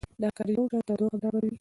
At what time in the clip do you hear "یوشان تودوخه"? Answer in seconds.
0.55-1.17